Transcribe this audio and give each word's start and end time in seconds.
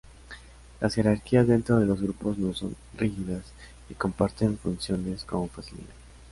Las 0.79 0.95
jerarquías 0.95 1.45
dentro 1.45 1.77
de 1.77 1.85
los 1.85 2.01
grupos 2.01 2.35
no 2.39 2.55
son 2.55 2.75
rígidas 2.97 3.45
y 3.87 3.93
comparten 3.93 4.57
funciones 4.57 5.23
con 5.25 5.47
facilidad. 5.47 5.93